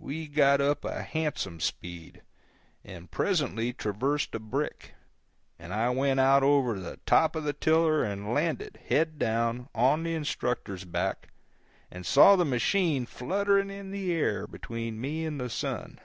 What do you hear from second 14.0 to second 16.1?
air between me and the sun.